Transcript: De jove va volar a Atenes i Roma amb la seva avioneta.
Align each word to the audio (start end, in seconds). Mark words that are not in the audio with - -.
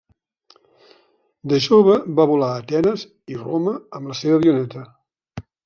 De 1.53 1.59
jove 1.65 1.99
va 2.21 2.27
volar 2.33 2.49
a 2.55 2.63
Atenes 2.63 3.05
i 3.35 3.39
Roma 3.45 3.77
amb 4.01 4.13
la 4.15 4.19
seva 4.25 4.43
avioneta. 4.43 4.87